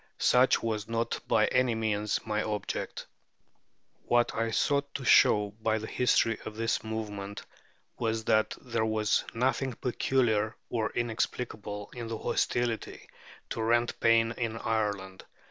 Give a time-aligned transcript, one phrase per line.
[0.17, 3.05] Such was not by any means my object.
[4.05, 7.43] What I sought to show by the history of this movement
[7.99, 13.09] was that there was nothing peculiar or inexplicable in the hostility
[13.51, 15.23] to rent paying in Ireland.